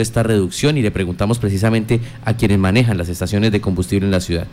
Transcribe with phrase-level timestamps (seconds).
[0.00, 4.18] esta reducción y le preguntamos precisamente a quienes manejan las estaciones de combustible en la
[4.18, 4.48] ciudad.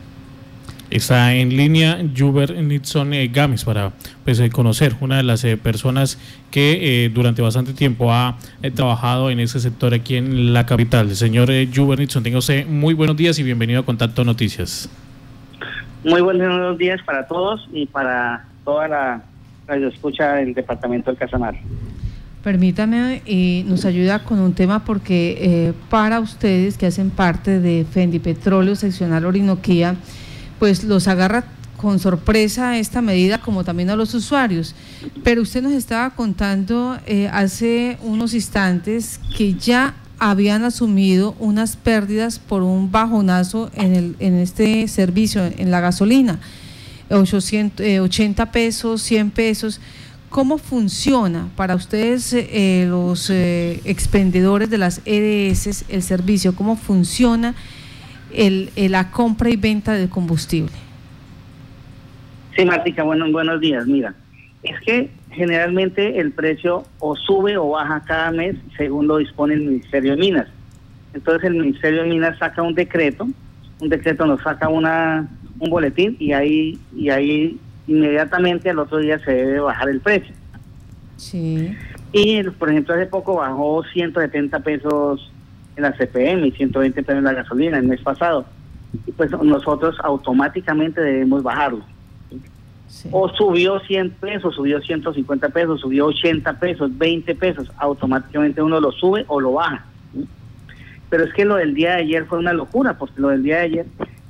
[0.91, 3.91] Está en línea Juber Nixon eh, Games para
[4.23, 6.19] pues, eh, conocer una de las eh, personas
[6.51, 8.37] que durante bastante tiempo ha
[8.75, 11.09] trabajado en ese sector aquí en la capital.
[11.09, 14.91] El señor Juber Nixon, tenga usted muy buenos días y bienvenido a Contacto Noticias.
[16.03, 19.23] Muy buenos días para todos y para toda la
[19.65, 21.63] radio escucha del departamento del Casanare.
[22.43, 28.17] Permítame y nos ayuda con un tema porque para ustedes que hacen parte de Fendi
[28.17, 29.95] Petróleo Seccional Orinoquía,
[30.57, 31.45] pues los agarra
[31.81, 34.75] con sorpresa esta medida, como también a los usuarios.
[35.23, 42.37] Pero usted nos estaba contando eh, hace unos instantes que ya habían asumido unas pérdidas
[42.37, 46.39] por un bajonazo en, el, en este servicio, en la gasolina,
[47.09, 49.81] 800, 80 eh, pesos, 100 pesos.
[50.31, 56.55] ¿Cómo funciona para ustedes eh, los expendedores de las EDS el servicio?
[56.55, 57.53] ¿Cómo funciona?
[58.33, 60.71] el, la compra y venta de combustible.
[62.55, 63.85] Sí, Martica, bueno, buenos días.
[63.87, 64.13] Mira,
[64.63, 69.61] es que generalmente el precio o sube o baja cada mes según lo dispone el
[69.61, 70.47] Ministerio de Minas.
[71.13, 73.27] Entonces el Ministerio de Minas saca un decreto,
[73.79, 75.27] un decreto nos saca una
[75.59, 80.33] un boletín y ahí y ahí inmediatamente al otro día se debe bajar el precio.
[81.17, 81.75] Sí.
[82.11, 85.31] Y por ejemplo hace poco bajó 170 pesos
[85.75, 88.45] en la CPM y 120 pesos en la gasolina el mes pasado.
[89.05, 91.83] Y pues nosotros automáticamente debemos bajarlo.
[93.11, 98.91] O subió 100 pesos, subió 150 pesos, subió 80 pesos, 20 pesos, automáticamente uno lo
[98.91, 99.85] sube o lo baja.
[101.09, 103.57] Pero es que lo del día de ayer fue una locura, porque lo del día
[103.57, 103.85] de ayer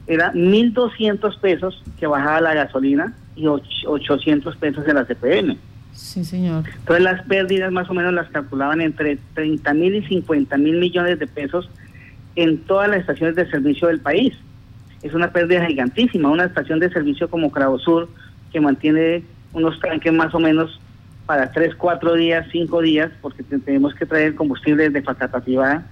[0.07, 5.57] era 1.200 pesos que bajaba la gasolina y 800 pesos en la CPM.
[5.93, 6.63] Sí, señor.
[6.67, 11.19] Entonces las pérdidas más o menos las calculaban entre 30 mil y 50 mil millones
[11.19, 11.69] de pesos
[12.35, 14.33] en todas las estaciones de servicio del país.
[15.03, 16.29] Es una pérdida gigantísima.
[16.29, 18.09] Una estación de servicio como Sur
[18.51, 19.23] que mantiene
[19.53, 20.79] unos tanques más o menos
[21.25, 25.83] para 3, 4 días, 5 días, porque tenemos que traer combustible desde Facatativá.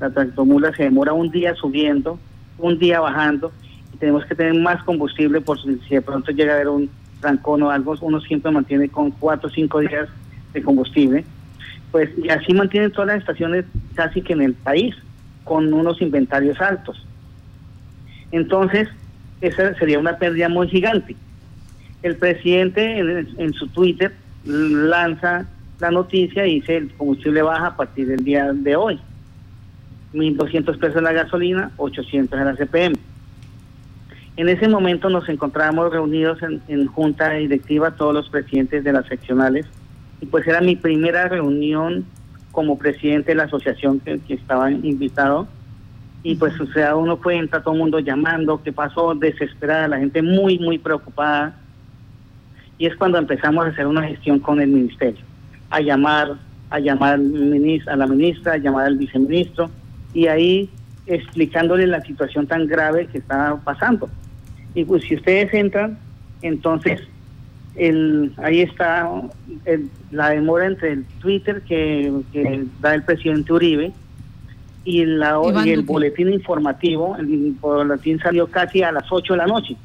[0.00, 2.18] La tractomula se demora un día subiendo,
[2.58, 3.52] un día bajando,
[3.98, 6.90] tenemos que tener más combustible por si de pronto llega a haber un
[7.20, 10.08] trancón o algo, uno siempre mantiene con cuatro o cinco días
[10.52, 11.24] de combustible.
[11.92, 13.64] Pues y así mantienen todas las estaciones
[13.94, 14.94] casi que en el país,
[15.44, 17.06] con unos inventarios altos.
[18.32, 18.88] Entonces,
[19.40, 21.16] esa sería una pérdida muy gigante.
[22.02, 24.12] El presidente en, su Twitter
[24.44, 25.46] lanza
[25.78, 28.98] la noticia y dice el combustible baja a partir del día de hoy.
[30.14, 32.96] 1.200 pesos la gasolina, 800 en la CPM.
[34.36, 39.64] En ese momento nos encontrábamos reunidos en, junta directiva todos los presidentes de las seccionales
[40.20, 42.04] y pues era mi primera reunión
[42.52, 45.48] como presidente de la asociación que, estaba invitado.
[46.22, 50.20] Y pues o sea uno cuenta todo el mundo llamando qué pasó desesperada la gente
[50.20, 51.56] muy muy preocupada.
[52.76, 55.24] Y es cuando empezamos a hacer una gestión con el ministerio
[55.70, 56.34] a llamar
[56.68, 59.70] a llamar a la ministra a llamar al viceministro
[60.12, 60.68] y ahí
[61.06, 64.10] explicándole la situación tan grave que estaba pasando
[64.76, 65.98] y pues si ustedes entran,
[66.42, 67.00] entonces
[67.76, 69.10] el, ahí está
[70.10, 72.12] la demora entre el Twitter que,
[72.80, 73.92] da el presidente Uribe
[74.84, 77.16] y, la, y el boletín informativo.
[77.16, 79.76] El boletín salió casi a las 8 de la noche.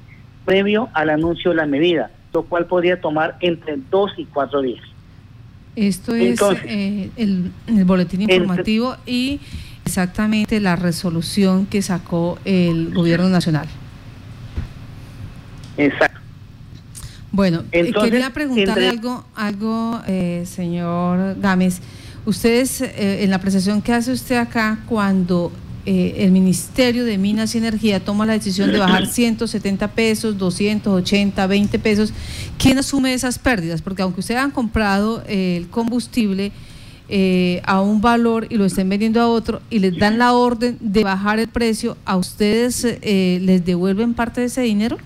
[0.44, 4.83] previo al anuncio de la medida, lo cual podría tomar entre dos y cuatro días.
[5.75, 7.50] Esto es eh, el,
[7.85, 9.41] boletín informativo y
[9.87, 13.67] exactamente la resolución que sacó el gobierno nacional.
[15.79, 16.21] Exacto.
[17.31, 21.81] Bueno, eh, quería preguntarle algo, algo eh, señor Gámez.
[22.27, 25.50] Ustedes, en la apreciación que hace usted acá, cuando
[25.84, 31.46] eh, el Ministerio de Minas y Energía toma la decisión de bajar 170 pesos, 280,
[31.46, 32.12] 20 pesos,
[32.58, 33.82] ¿quién asume esas pérdidas?
[33.82, 36.52] Porque aunque ustedes han comprado el combustible,
[37.14, 40.79] eh, a un valor y lo estén vendiendo a otro y les dan la orden
[40.81, 44.96] de bajar el precio, ¿a ustedes eh, les devuelven parte de ese dinero?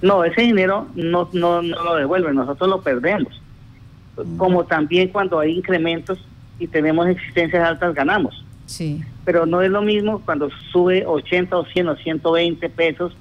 [0.00, 3.40] No, ese dinero no, no, no lo devuelven, nosotros lo perdemos.
[4.36, 6.18] Como también cuando hay incrementos
[6.58, 8.44] y tenemos existencias altas, ganamos.
[8.66, 9.02] Sí.
[9.24, 13.16] Pero no es lo mismo cuando sube 80 o 100 o 120 pesos,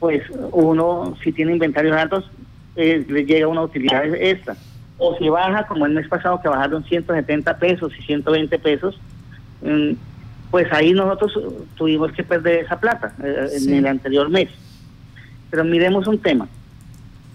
[0.00, 0.22] pues
[0.52, 2.30] uno, si tiene inventarios altos,
[2.76, 4.56] eh, le llega una utilidad extra.
[4.98, 8.98] O si baja, como el mes pasado que bajaron 170 pesos y 120 pesos,
[9.62, 9.92] mm,
[10.50, 11.32] pues ahí nosotros
[11.76, 14.50] tuvimos que perder esa plata eh, en el anterior mes.
[15.50, 16.48] Pero miremos un tema.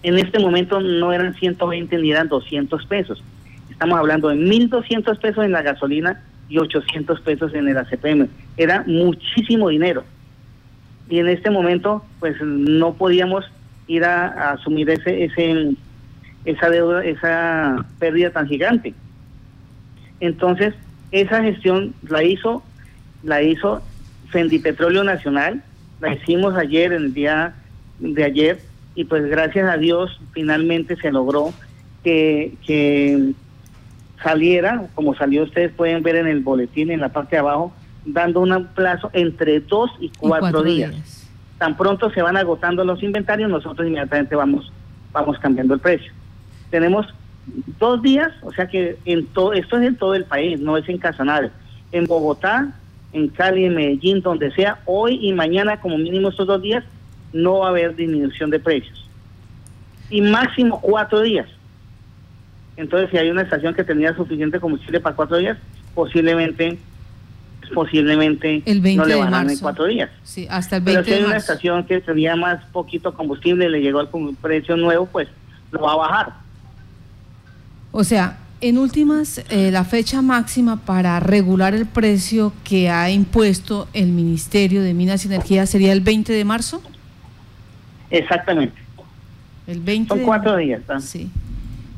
[0.03, 3.21] En este momento no eran 120 ni eran 200 pesos.
[3.69, 8.27] Estamos hablando de 1.200 pesos en la gasolina y 800 pesos en el ACPM.
[8.57, 10.03] Era muchísimo dinero.
[11.09, 13.45] Y en este momento, pues no podíamos
[13.87, 15.75] ir a, asumir ese, ese,
[16.45, 18.93] esa deuda, esa pérdida tan gigante.
[20.19, 20.73] Entonces,
[21.11, 22.63] esa gestión la hizo,
[23.23, 23.81] la hizo
[24.31, 25.63] Petróleo Nacional,
[26.01, 27.55] la hicimos ayer, en el día
[27.99, 28.59] de ayer,
[28.95, 31.53] y pues gracias a Dios finalmente se logró
[32.03, 33.33] que
[34.23, 37.73] saliera, como salió ustedes pueden ver en el boletín en la parte de abajo,
[38.05, 41.27] dando un plazo entre dos y cuatro, días.
[41.57, 44.71] Tan pronto se van agotando los inventarios, nosotros inmediatamente vamos,
[45.11, 46.11] vamos cambiando el precio.
[46.69, 47.05] Tenemos
[47.79, 50.87] dos días, o sea que en todo, esto es en todo el país, no es
[50.87, 51.51] en Casanare.
[51.91, 52.71] En Bogotá,
[53.13, 56.83] en Cali, en Medellín, donde sea, hoy y mañana como mínimo estos dos días,
[57.33, 59.07] no va a haber disminución de precios.
[60.09, 61.47] Y máximo cuatro días.
[62.79, 65.57] Entonces, si hay una estación que tenía suficiente combustible para cuatro días,
[65.93, 66.77] posiblemente
[67.73, 68.63] posiblemente
[68.95, 70.09] no le van en cuatro días.
[70.23, 73.69] Sí, hasta el 20 Pero si hay una estación que tenía más poquito combustible y
[73.69, 74.09] le llegó al
[74.41, 75.27] precio nuevo, pues
[75.71, 76.33] lo va a bajar.
[77.91, 83.89] O sea, en últimas, eh, la fecha máxima para regular el precio que ha impuesto
[83.93, 86.81] el Ministerio de Minas y Energía sería el 20 de marzo.
[88.09, 88.81] Exactamente.
[89.67, 90.81] El 20 Son cuatro días.
[91.01, 91.29] Sí.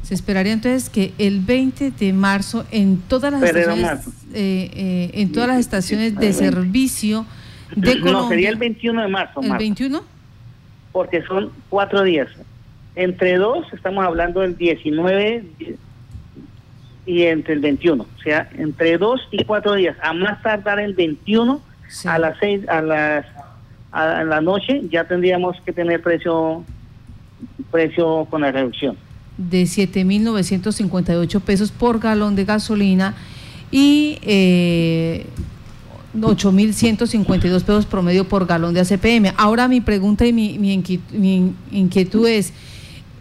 [0.04, 5.32] Se esperaría entonces que el 20 de marzo en todas las estaciones, eh, eh, en
[5.32, 7.26] todas las estaciones de servicio
[7.76, 8.12] de Colombia.
[8.12, 9.42] No, sería el 21 de marzo.
[9.42, 10.04] ¿El 21?
[10.92, 12.28] Porque son cuatro días.
[12.96, 15.46] Entre dos, estamos hablando del 19
[17.06, 18.04] y entre el 21.
[18.04, 19.96] O sea, entre dos y cuatro días.
[20.02, 21.62] A más tardar el 21
[22.06, 23.26] a las seis, a las
[23.92, 26.64] a la noche ya tendríamos que tener precio
[27.72, 28.98] precio con la reducción
[29.50, 33.16] de 7.958 pesos por galón de gasolina
[33.72, 35.26] y eh,
[36.20, 39.34] 8.152 pesos promedio por galón de ACPM.
[39.38, 42.52] Ahora mi pregunta y mi, mi, inquietud, es,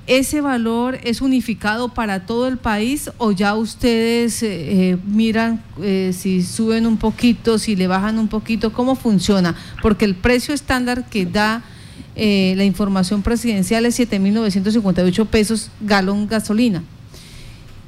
[0.06, 4.49] ¿ese valor es unificado para todo el país o ya ustedes eh,
[4.90, 8.73] eh, miran eh, si suben un poquito, si le bajan un poquito?
[8.73, 9.55] ¿Cómo funciona?
[9.82, 11.62] Porque el precio estándar que da
[12.22, 16.82] eh, la información presidencial es 7.958 pesos galón gasolina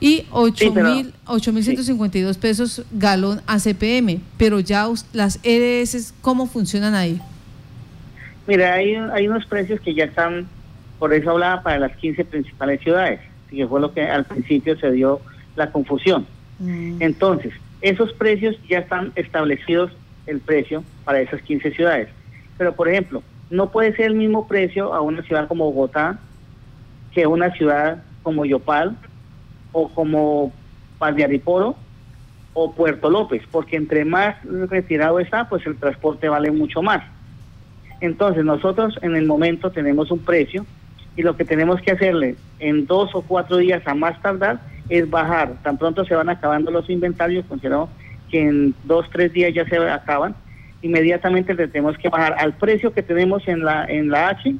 [0.00, 7.20] y 8.152 pesos galón ACPM, pero ya las EDS, ¿cómo funcionan ahí?
[8.46, 10.48] Mira, hay, hay unos precios que ya están,
[10.98, 13.20] por eso hablaba para las 15 principales ciudades,
[13.50, 15.20] que fue lo que al principio se dio
[15.56, 16.26] la confusión.
[16.58, 17.02] Mm.
[17.02, 17.52] Entonces,
[17.82, 19.92] esos precios ya están establecidos
[20.26, 22.08] el precio para esas 15 ciudades.
[22.56, 26.18] Pero, por ejemplo, no puede ser el mismo precio a una ciudad como Bogotá
[27.12, 28.96] que a una ciudad como Yopal
[29.72, 30.52] o como
[30.98, 31.76] Ariporo
[32.54, 37.02] o Puerto López, porque entre más retirado está, pues el transporte vale mucho más.
[38.00, 40.64] Entonces nosotros en el momento tenemos un precio
[41.14, 45.10] y lo que tenemos que hacerle en dos o cuatro días a más tardar es
[45.10, 45.56] bajar.
[45.62, 47.90] Tan pronto se van acabando los inventarios, consideramos
[48.30, 50.34] que en dos, tres días ya se acaban,
[50.82, 54.54] inmediatamente le tenemos que bajar al precio que tenemos en la, en la H,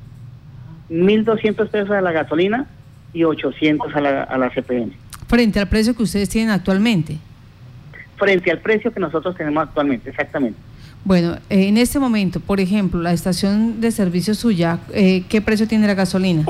[0.90, 2.66] 1.200 pesos a la gasolina
[3.12, 4.92] y 800 a la, a la CPM.
[5.26, 7.18] Frente al precio que ustedes tienen actualmente.
[8.16, 10.58] Frente al precio que nosotros tenemos actualmente, exactamente.
[11.04, 15.66] Bueno, eh, en este momento, por ejemplo, la estación de servicio suya, eh, ¿qué precio
[15.66, 16.44] tiene la gasolina?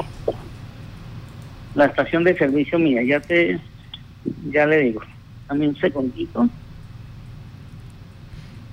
[1.75, 3.59] La estación de servicio mía, ya te,
[4.50, 5.00] ya le digo,
[5.49, 6.49] dame un segundito.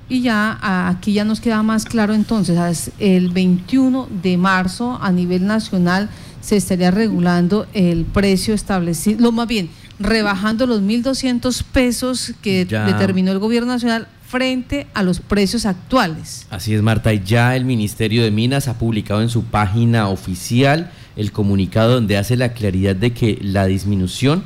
[0.09, 0.57] Y ya
[0.89, 6.09] aquí ya nos queda más claro entonces, el 21 de marzo a nivel nacional
[6.41, 13.31] se estaría regulando el precio establecido, lo más bien, rebajando los 1.200 pesos que determinó
[13.31, 16.47] el gobierno nacional frente a los precios actuales.
[16.49, 20.91] Así es, Marta, y ya el Ministerio de Minas ha publicado en su página oficial
[21.15, 24.43] el comunicado donde hace la claridad de que la disminución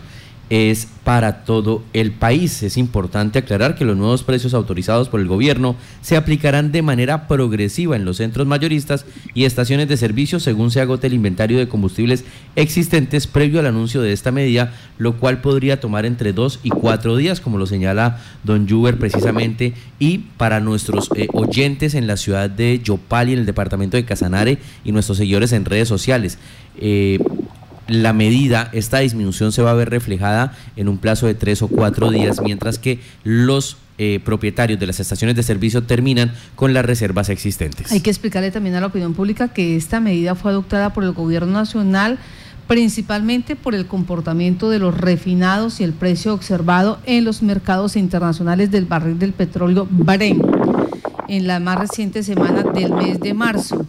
[0.54, 2.62] es para todo el país.
[2.62, 7.28] Es importante aclarar que los nuevos precios autorizados por el gobierno se aplicarán de manera
[7.28, 11.68] progresiva en los centros mayoristas y estaciones de servicio según se agote el inventario de
[11.68, 12.24] combustibles
[12.56, 17.18] existentes previo al anuncio de esta medida, lo cual podría tomar entre dos y cuatro
[17.18, 22.48] días, como lo señala don Juber precisamente, y para nuestros eh, oyentes en la ciudad
[22.48, 26.38] de Yopal y en el departamento de Casanare y nuestros seguidores en redes sociales.
[26.78, 27.18] Eh,
[27.88, 31.68] la medida, esta disminución se va a ver reflejada en un plazo de tres o
[31.68, 36.86] cuatro días, mientras que los eh, propietarios de las estaciones de servicio terminan con las
[36.86, 37.92] reservas existentes.
[37.92, 41.12] Hay que explicarle también a la opinión pública que esta medida fue adoptada por el
[41.12, 42.18] gobierno nacional
[42.68, 48.72] principalmente por el comportamiento de los refinados y el precio observado en los mercados internacionales
[48.72, 50.42] del barril del petróleo Brent
[51.28, 53.86] en la más reciente semana del mes de marzo.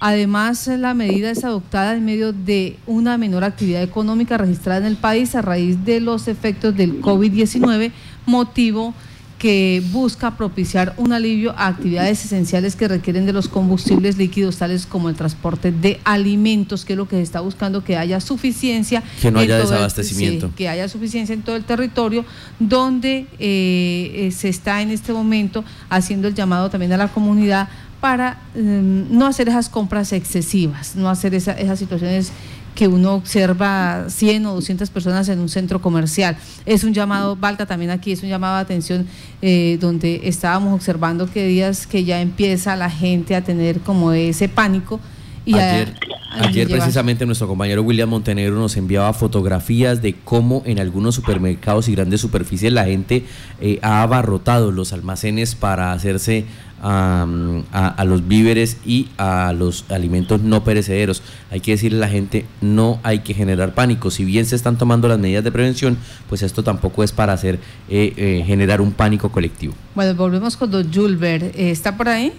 [0.00, 4.96] Además, la medida es adoptada en medio de una menor actividad económica registrada en el
[4.96, 7.90] país a raíz de los efectos del COVID-19,
[8.26, 8.94] motivo
[9.38, 14.84] que busca propiciar un alivio a actividades esenciales que requieren de los combustibles líquidos, tales
[14.84, 19.02] como el transporte de alimentos, que es lo que se está buscando, que haya suficiencia.
[19.22, 20.50] Que no haya desabastecimiento.
[20.56, 22.24] que haya suficiencia en todo el territorio,
[22.58, 27.68] donde eh, eh, se está en este momento haciendo el llamado también a la comunidad
[28.00, 32.32] para em, no hacer esas compras excesivas, no hacer esas situaciones
[32.78, 36.36] que uno observa 100 o 200 personas en un centro comercial.
[36.64, 39.06] Es un llamado, Valta también aquí, es un llamado de atención
[39.42, 44.48] eh, donde estábamos observando que días que ya empieza la gente a tener como ese
[44.48, 45.00] pánico.
[45.44, 45.98] Y ayer,
[46.30, 51.94] ayer precisamente nuestro compañero William Montenegro nos enviaba fotografías de cómo en algunos supermercados y
[51.94, 53.24] grandes superficies la gente
[53.60, 56.46] eh, ha abarrotado los almacenes para hacerse
[56.82, 61.22] a, los víveres y a los alimentos no perecederos.
[61.50, 64.10] Hay que decirle a la gente, no hay que generar pánico.
[64.10, 67.58] Si bien se están tomando las medidas de prevención, pues esto tampoco es para hacer
[67.88, 69.74] eh, eh, generar un pánico colectivo.
[69.94, 71.44] Bueno, volvemos con don Julber.
[71.44, 72.32] Eh, ¿Está por ahí?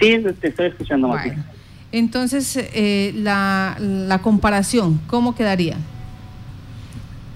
[0.00, 1.14] Sí, te estoy escuchando.
[1.92, 2.58] Entonces,
[3.14, 5.76] la, la comparación, ¿cómo quedaría?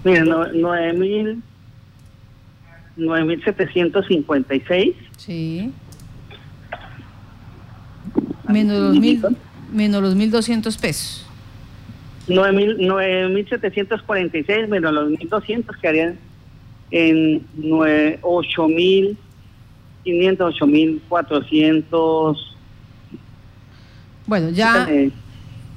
[0.04, 1.42] Mira, 9.000
[3.00, 4.94] 9.756.
[5.16, 5.72] Sí.
[8.48, 9.22] Menos los, mil,
[9.72, 11.26] menos los 1.200 pesos.
[12.28, 16.18] 9.746 menos los 1.200 quedarían
[16.90, 19.16] en 8.500,
[20.04, 22.36] 8.400.
[24.30, 24.88] Bueno, ya...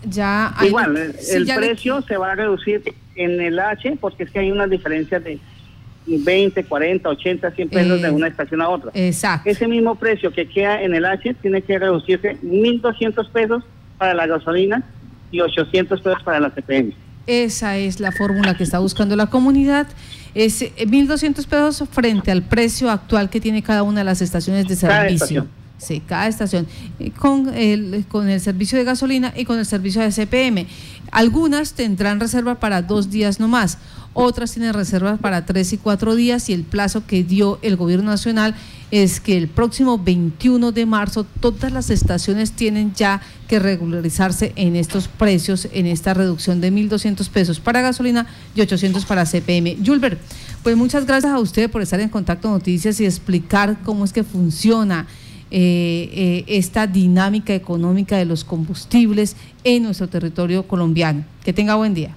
[0.08, 2.84] ya igual, el, precio se va a reducir
[3.16, 5.40] en el H porque es que hay una diferencia de
[6.06, 8.92] 20, 40, 80, 100 pesos de eh, una estación a otra.
[8.94, 9.50] Exacto.
[9.50, 13.64] Ese mismo precio que queda en el H tiene que reducirse 1.200 pesos
[13.98, 14.84] para la gasolina
[15.32, 16.94] y 800 pesos para la CPM.
[17.26, 19.88] Esa es la fórmula que está buscando la comunidad.
[20.36, 24.68] Es 1.200 eh, pesos frente al precio actual que tiene cada una de las estaciones
[24.68, 25.48] de servicio.
[25.84, 26.68] Sí, cada estación,
[27.00, 30.68] eh, con el, con el servicio de gasolina y con el servicio de CPM.
[31.12, 33.78] Algunas tendrán reserva para dos días no más,
[34.14, 38.12] otras tienen reservas para tres y cuatro días y el plazo que dio el gobierno
[38.12, 38.54] nacional
[38.92, 44.76] es que el próximo 21 de marzo todas las estaciones tienen ya que regularizarse en
[44.76, 49.78] estos precios, en esta reducción de 1.200 pesos para gasolina y 800 para CPM.
[49.84, 50.20] Julber,
[50.62, 54.24] pues muchas gracias a usted por estar en Contacto Noticias y explicar cómo es que
[54.24, 55.08] funciona
[55.56, 61.24] eh, eh, esta dinámica económica de los combustibles en nuestro territorio colombiano.
[61.46, 62.16] Que tenga buen día.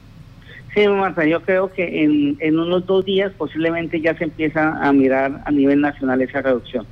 [0.74, 4.90] Sí, Marta, yo creo que en, en unos dos días posiblemente ya se empieza a
[4.94, 6.86] mirar a nivel nacional esa reducción.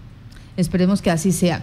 [0.59, 1.63] Esperemos que así sea.